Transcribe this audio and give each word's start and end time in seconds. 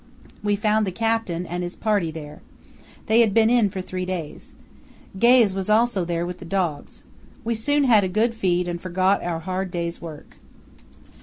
We 0.41 0.55
found 0.55 0.87
the 0.87 0.91
Captain 0.91 1.45
and 1.45 1.61
his 1.61 1.75
party 1.75 2.09
there. 2.09 2.41
They 3.05 3.19
had 3.19 3.35
been 3.35 3.51
in 3.51 3.69
for 3.69 3.81
three 3.81 4.03
days. 4.03 4.51
Gaze 5.19 5.53
was 5.53 5.69
also 5.69 6.05
there 6.05 6.25
with 6.25 6.39
the 6.39 6.43
dogs. 6.43 7.03
We 7.43 7.53
soon 7.53 7.83
had 7.83 8.03
a 8.03 8.07
good 8.07 8.33
feed 8.33 8.67
and 8.67 8.81
forgot 8.81 9.21
our 9.21 9.41
hard 9.41 9.69
day's 9.69 10.01
work." 10.01 10.37